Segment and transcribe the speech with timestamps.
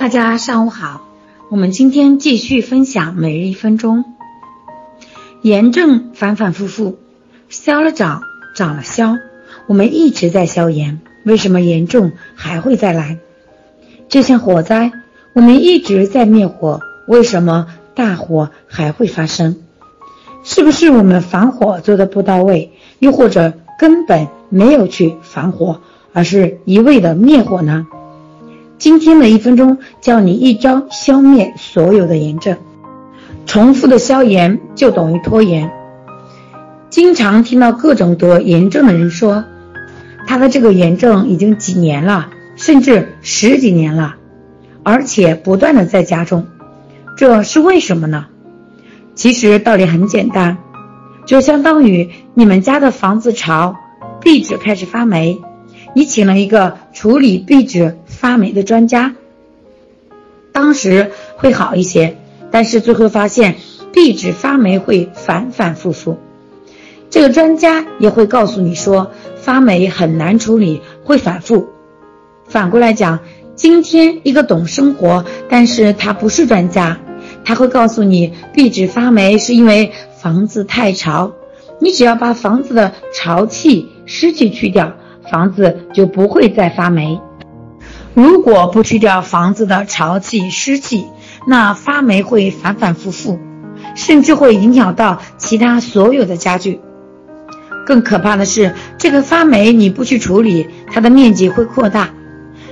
[0.00, 1.02] 大家上午好，
[1.50, 4.06] 我们今天继续分享每日一分钟。
[5.42, 6.98] 炎症反反复复，
[7.50, 8.22] 消了长，
[8.56, 9.18] 长了消，
[9.66, 13.18] 我们一直在消炎，为什么炎症还会再来？
[14.08, 14.90] 就像火灾，
[15.34, 19.58] 我们一直在灭火，为什么大火还会发生？
[20.42, 25.82] 是不是我们防火做的不到位，又或者根本没有去防火，
[26.14, 27.86] 而是一味的灭火呢？
[28.80, 32.56] 今天的一分钟教你一招消灭所有的炎症。
[33.44, 35.70] 重复的消炎就等于拖延。
[36.88, 39.44] 经常听到各种得炎症的人说，
[40.26, 44.16] 他的这个炎症已经几年了，甚至十几年了，
[44.82, 46.46] 而且不断的在加重，
[47.18, 48.28] 这是为什么呢？
[49.14, 50.56] 其实道理很简单，
[51.26, 53.76] 就相当于你们家的房子潮，
[54.22, 55.38] 壁纸开始发霉，
[55.94, 59.14] 你请了一个处理壁纸发霉的专家，
[60.52, 62.18] 当时会好一些，
[62.50, 63.54] 但是最后发现
[63.94, 66.18] 壁纸发霉会反反复复，
[67.08, 71.70] 这个专家也会告诉你说发霉很难处理，会反复。
[72.44, 73.20] 反过来讲，
[73.54, 77.00] 今天一个懂生活，但是他不是专家。
[77.42, 81.32] 他会告诉你，壁纸发霉是因为房子太潮，
[81.80, 84.92] 你只要把房子的潮气、湿气去掉，
[85.30, 87.18] 房子就不会再发霉。
[88.14, 91.06] 如果不去掉房子的潮气、湿气，
[91.46, 93.38] 那发霉会反反复复，
[93.94, 96.80] 甚至会影响到其他所有的家具。
[97.86, 102.10] 更可怕的是，这个发霉你不去处理，它的面积会扩大。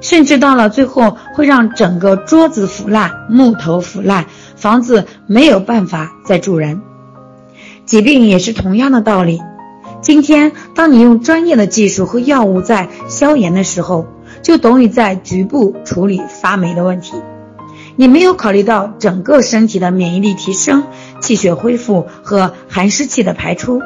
[0.00, 6.80] 甚至到了最后，会让整个桌子腐烂，木头腐烂，房子没有办法再住人。
[7.84, 9.40] 疾病也是同样的道理。
[10.00, 14.06] 今天，当你用专业的技术和药物在消炎的时候，
[14.42, 17.14] 就等于在局部处理发霉的问题。
[17.96, 20.84] 你没有考虑到整个身体的免疫力提升、
[21.20, 23.80] 气血恢复和寒湿气的排出。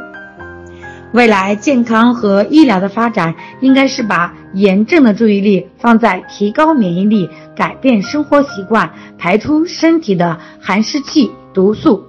[1.12, 12.04] 未来健康和医疗的发展，应该是把炎症的注意力放在提高免疫力、改变生活习惯、排出身体的寒湿气、毒素，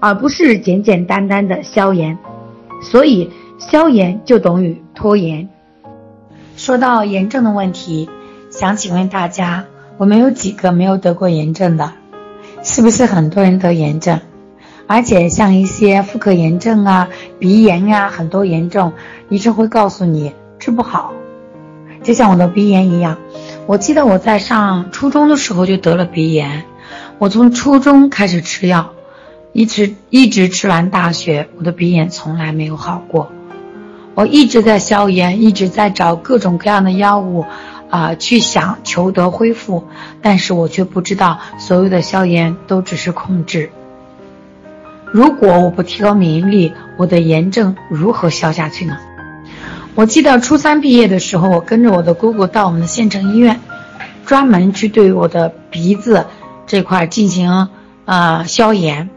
[0.00, 2.16] 而不是简简单单的消炎。
[2.80, 5.48] 所以，消炎就等于拖延。
[6.62, 8.08] 说到炎症的问题，
[8.48, 9.64] 想请问大家，
[9.96, 11.92] 我们有几个没有得过炎症的？
[12.62, 14.20] 是不是很多人得炎症？
[14.86, 17.08] 而且像一些妇科炎症啊、
[17.40, 18.92] 鼻炎呀，很多炎症，
[19.28, 21.12] 医生会告诉你治不好。
[22.04, 23.18] 就像我的鼻炎一样，
[23.66, 26.62] 我记得我在上初中的时候就得了鼻炎，
[27.18, 28.92] 我从初中开始吃药，
[29.52, 33.32] 一直一直吃完大学，我的鼻炎从来没有好过。
[34.14, 37.46] 我一直在消炎，一直在找各种各样的药物，
[37.88, 39.84] 啊，去想求得恢复，
[40.20, 43.70] 但是我却不知道所有的消炎都只是控制。
[45.12, 48.98] 如果我不提高免疫力，我的炎症如何消下去呢？
[49.94, 53.60] 我记得初三毕业的时候，我跟着我的姑姑到我们的县城医院，
[54.24, 56.26] 专门去对我的鼻子
[56.66, 57.68] 这块进行
[58.04, 59.10] 呃消炎。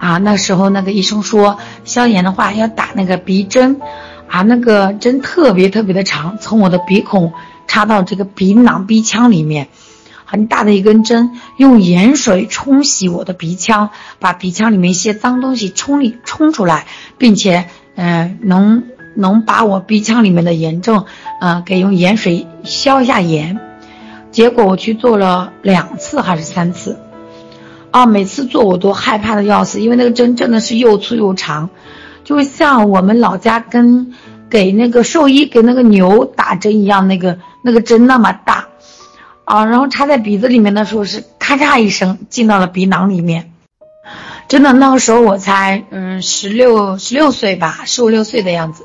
[0.00, 3.80] 啊，那时候那个医生说，消炎的话要打那个鼻针，
[4.28, 7.32] 啊，那个针特别特别的长，从我的鼻孔
[7.66, 9.68] 插到这个鼻囊鼻腔里面。
[10.30, 13.88] 很大的一根针，用盐水冲洗我的鼻腔，
[14.18, 16.86] 把鼻腔里面一些脏东西冲里冲出来，
[17.16, 18.82] 并且，嗯，能
[19.16, 21.06] 能把我鼻腔里面的炎症，
[21.40, 23.58] 呃，给用盐水消一下炎。
[24.30, 26.98] 结果我去做了两次还是三次，
[27.90, 31.70] 啊，每次做我都害怕的要死，因为那个针真的是又粗又长，
[32.28, 34.12] 就像我们老家跟
[34.50, 38.66] 给那个兽医给那个牛打针一样，那个那个针那么大。
[39.46, 43.50] 啊，然后插在鼻子里面的时候是咔嚓一声进到了鼻囊里面，
[44.46, 48.84] 真的那个时候我才嗯十六十六岁吧，十五六岁的样子，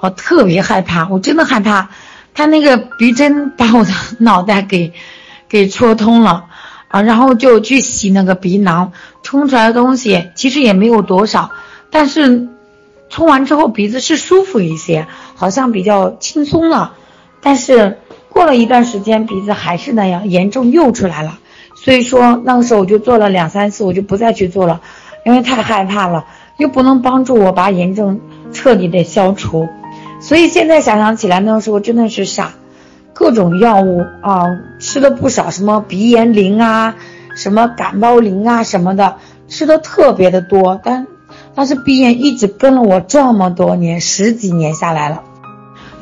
[0.00, 1.90] 我特别害怕，我真的害怕，
[2.32, 4.94] 他那个鼻针把我的脑袋给
[5.50, 6.46] 给戳通了。
[6.88, 11.50] 啊，然后就去洗那个鼻囊，冲出来的东西其实也没有多少，
[11.90, 12.48] 但是
[13.10, 16.94] 冲完之后鼻子是舒服一些，好像比较轻松了，
[17.42, 17.98] 但是。
[18.32, 21.40] 过了一段时间，鼻子还是那样严重，又出来了。
[21.74, 24.80] 所以说那个时候我就做了两三次，我就不再去做了，
[25.26, 26.26] 因为太害怕了，
[26.56, 28.20] 又不能帮助我把炎症
[28.52, 29.68] 彻底的消除。
[30.20, 32.52] 所以现在想想起来，那个时候真的是傻，
[33.12, 34.44] 各种药物啊
[34.78, 36.94] 吃了不少，什么鼻炎灵啊，
[37.34, 39.16] 什么感冒灵啊什么的，
[39.48, 40.80] 吃的特别的多。
[40.84, 41.08] 但
[41.60, 45.22] 但是鼻炎一直跟了我这么多年，十几年下来了，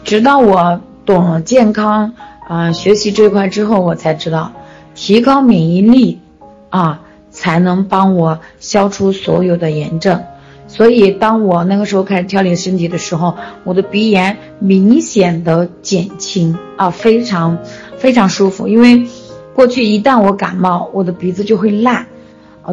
[0.04, 0.80] 直到我。
[1.04, 2.12] 懂了健康，
[2.46, 4.52] 啊，学习这块之后，我才知道，
[4.94, 6.20] 提高免疫力
[6.68, 7.00] 啊，
[7.30, 10.22] 才能帮我消除所有的炎症。
[10.68, 13.34] 所以，当我那个时候开始调理身体的时候，
[13.64, 17.58] 我的鼻炎明显的减轻啊，非常
[17.96, 18.68] 非常舒服。
[18.68, 19.08] 因为
[19.54, 22.06] 过去一旦我感冒，我的鼻子就会烂，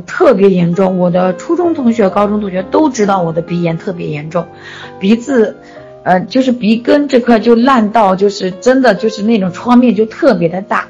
[0.01, 0.97] 特别严重。
[0.97, 4.45] 我的初中同学、高中同学都知道我的鼻炎特别严重，
[5.00, 5.57] 鼻子，
[6.03, 10.88] 呃，就是鼻根这块就烂到，就是真的就是那种创面就特别的大，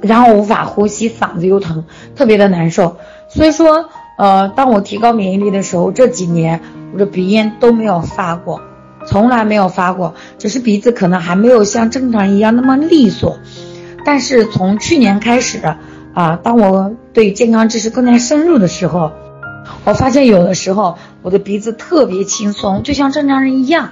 [0.00, 2.96] 然后无法呼吸，嗓子又疼，特别的难受。
[3.28, 3.88] 所以说。
[4.18, 6.62] 呃，当我提高免疫力的时候，这几年
[6.94, 8.62] 我的鼻炎都没有发过，
[9.06, 13.36] 从来没有发过，只是鼻子可能还没有像正常一样那么利索。
[14.06, 15.76] 但是从去年开始，
[16.16, 19.12] 啊，当我对健康知识更加深入的时候，
[19.84, 23.90] 我发现有的时候我的鼻子特别轻松，就像正常人一样。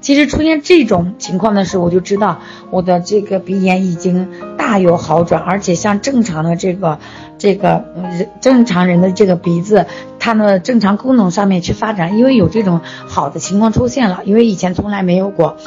[0.00, 2.38] 其实出现这种情况的时候，我就知道
[2.70, 6.98] 我的这个鼻炎已经大有好转，而且像正常的这个
[7.36, 9.84] 这个人正常人的这个鼻子，
[10.18, 15.58] 它的正常功能上面去发展，因为有这种好的情况出现了，因为以前从来没有过。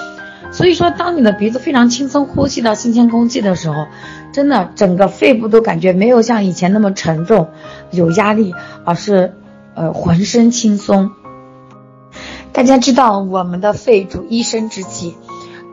[0.51, 3.88] 所以说，当你的鼻子非常轻松，呼吸到新鲜空气的时候，
[4.33, 7.48] 真的整个肺部都感觉没有像以前那么沉重，
[7.92, 8.53] 有压力，
[8.83, 9.33] 而是
[9.75, 11.12] 呃浑身轻松。
[12.51, 15.15] 大家知道，我们的肺主一身之气。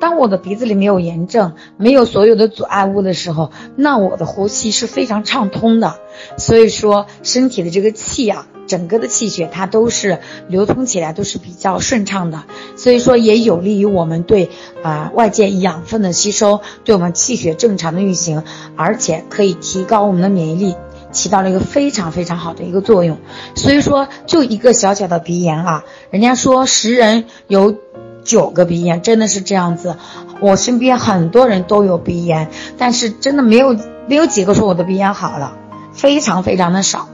[0.00, 5.96] 当我的鼻子里没有炎症，没有所有的阻碍物的时候，那我的呼吸是非常畅通的。
[6.36, 12.44] 所以说，身体的这个气啊，整个的气血它都是流通起来都是比较顺畅的。
[12.76, 14.50] 所以说，也有利于我们对
[14.84, 18.44] 啊外界养分的吸收，对我们气血正常的运行，
[18.76, 20.76] 而且可以提高我们的免疫力。
[21.10, 23.16] 起到了一个非常非常好的一个作用，
[23.54, 27.74] 所以说就一个小小的鼻炎啊，人家说十人有
[28.22, 29.96] 九个鼻炎，真的是这样子。
[30.40, 33.74] 我身边很多人都有鼻炎，但是真的没有
[34.06, 35.56] 没有几个说我的鼻炎好了，
[35.94, 37.08] 非常非常的少。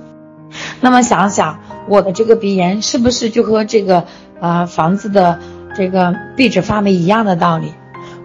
[0.84, 4.04] 那么想想我的这个鼻炎是不是就和这个
[4.38, 5.40] 呃房子的
[5.74, 7.72] 这个壁纸发霉一样的道理？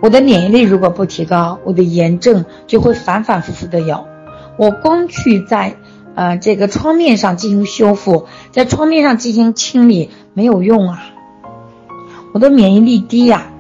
[0.02, 4.06] 我的免疫力如果不提高，我的炎症就会反反复复的有。
[4.58, 5.78] 我光去在，
[6.16, 11.02] 呃，这个创面上进行修复，在创面上进行清理没有用啊，
[12.34, 13.54] 我的免疫力低呀，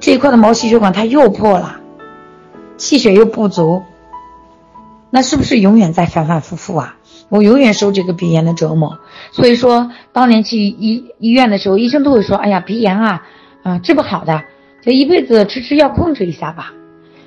[0.00, 1.76] 这一块的毛细血管它又破了，
[2.78, 3.84] 气血又不足，
[5.08, 6.96] 那是不是永远在反反复复啊？
[7.28, 8.98] 我永远受这个鼻炎的折磨。
[9.32, 13.22] 所以说，当年去医医院的时候，医生都会说：“哎呀，鼻炎啊，
[13.62, 14.42] 啊，治不好的，
[14.82, 16.72] 就一辈子吃吃药控制一下吧。”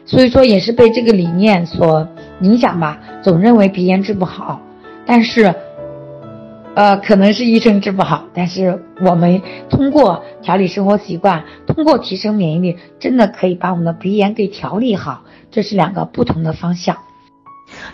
[0.05, 2.07] 所以说，也是被这个理念所。
[2.41, 4.59] 影响吧，总认为鼻炎治不好，
[5.05, 5.53] 但是，
[6.73, 9.39] 呃，可能是医生治不好，但是我们
[9.69, 15.21] 通过调理生活习惯，通过提升免疫力，真的可以把我们的鼻炎给调理好，
[15.51, 16.97] 这是两个不同的方向。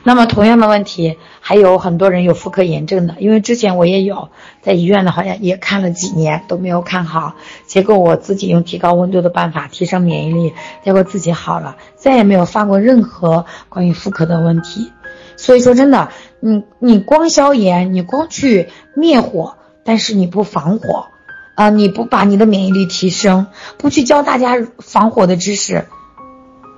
[0.03, 4.29] 那么同样的问题，还有很多人有妇科炎症的，因为之前我也有
[4.61, 7.35] 在医院的，好像也看了几年都没有看好，
[7.65, 10.53] 结果我自己用提高温度的办法提升免疫力，
[10.83, 14.91] 结果自己好了，再也没有发过任何关于妇科的问题。
[15.35, 16.09] 所以说真的，
[16.39, 21.07] 你你光消炎，你光去灭火，但是你不防火，
[21.55, 23.47] 啊，你不把你的免疫力提升，
[23.77, 25.85] 不去教大家防火的知识，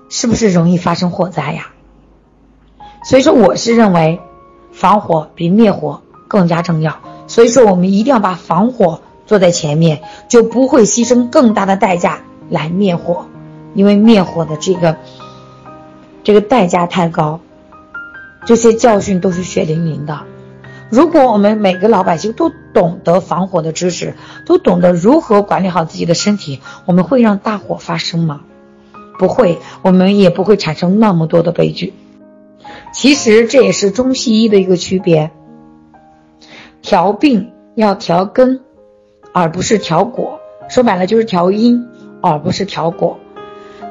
[0.10, 1.68] 是不是容易发生火灾呀？
[3.04, 4.20] 所以说，我是认为，
[4.72, 7.00] 防火比灭火更加重要。
[7.28, 13.26] 所以说，我们一定要把防火做在前面，就不会牺牲更大的代价来灭火，
[13.74, 14.98] 因为灭火的这个
[16.24, 17.40] 这个代价太高，
[18.46, 20.20] 这些教训都是血淋淋的。
[20.90, 24.16] 如果我们每个老百姓都懂得防火的知识，
[24.46, 28.42] 都懂得如何管理好自己的身体，我们会让大火发生吗？
[29.20, 31.94] 不会，我们也不会产生那么多的悲剧。
[32.92, 35.32] 其实这也是中西医的一个区别，
[36.82, 38.62] 调病要调根，
[39.32, 40.40] 而不是调果。
[40.70, 41.88] 说白了就是调因，
[42.22, 43.20] 而不是调果。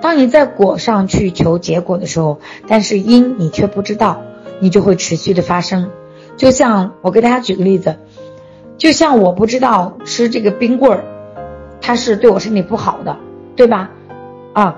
[0.01, 4.23] 当你在果上去求结果的时候，但是因你却不知道，
[4.61, 5.91] 你就会持续的发生。
[6.37, 7.97] 就像我给大家举个例子，
[8.77, 11.05] 就像我不知道吃这个冰棍儿，
[11.81, 13.17] 它是对我身体不好的，
[13.57, 13.91] 对吧？
[14.53, 14.77] 啊，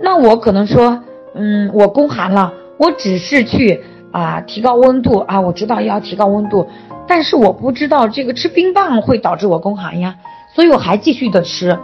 [0.00, 1.02] 那我可能说，
[1.34, 2.52] 嗯，我宫寒了。
[2.82, 6.68] 我只是去啊提高温度啊，我知道要提高温度，
[7.06, 10.16] 但是我不知道这个吃冰棒会导致我宫寒呀，
[10.52, 11.78] 所以我还继续的吃，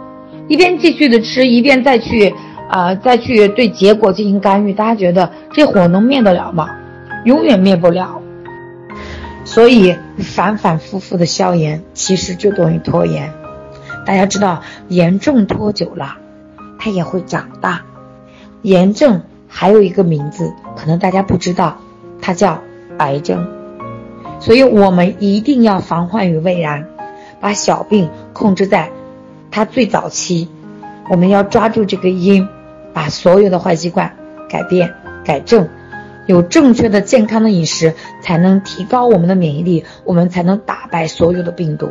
[0.49, 2.35] 一边继续的吃，一边再去
[2.69, 4.73] 啊再去对结果进行干预。
[4.73, 6.69] 大家觉得这火能灭得了吗？
[7.23, 8.21] 永远灭不了。
[9.45, 13.31] 所以反反复复的消炎其实就等于拖延。
[14.05, 16.17] 大家知道炎症拖久了，
[16.77, 17.83] 它也会长大，
[18.63, 19.21] 炎症。
[19.49, 21.77] 还有一个名字，可能大家不知道，
[22.21, 22.61] 它叫
[22.99, 23.45] 癌症。
[24.39, 26.87] 所以我们一定要防患于未然，
[27.41, 28.89] 把小病控制在
[29.51, 30.47] 它最早期。
[31.09, 32.47] 我们要抓住这个因，
[32.93, 34.15] 把所有的坏习惯
[34.47, 34.93] 改变、
[35.25, 35.67] 改正，
[36.27, 41.89] 有正确的健康的饮食，才能提高我们的免疫力，我们才能打败所有的病毒。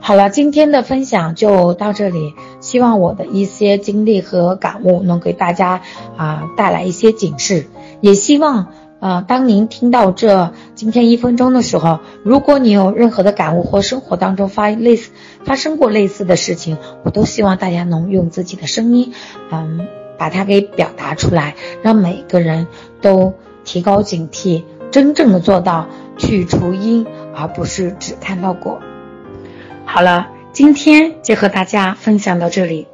[0.00, 2.34] 好了，今天的分享就到这里。
[2.70, 5.80] 希望我的一些经历和感悟能给大家
[6.16, 7.66] 啊带来一些警示。
[8.00, 8.68] 也希望
[9.00, 15.10] 啊，当您听到这今天一分钟的时候，如果你有任何的感悟或生活当中发类似
[15.42, 19.12] 发生过类似的事情，我都希望大家能用自己的声音，
[19.50, 22.68] 嗯，把它给表达出来，让每个人
[23.00, 23.34] 都
[23.64, 24.62] 提高警惕，
[24.92, 28.78] 真正的做到去除因，而不是只看到果。
[29.86, 32.88] 好了，今天就和大家分享到这里。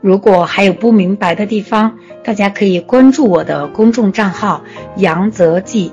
[0.00, 4.62] 如果还有不明白的地方，大家可以关注我的公众账号
[4.96, 5.92] “杨泽记”，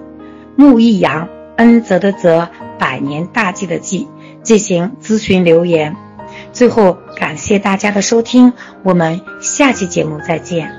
[0.58, 4.08] 木易杨，恩泽的泽，百年大计的计，
[4.42, 5.96] 进行咨询留言。
[6.52, 8.54] 最后，感谢大家的收听，
[8.84, 10.79] 我们下期节目再见。